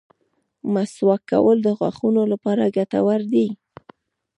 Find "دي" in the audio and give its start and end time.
3.33-3.47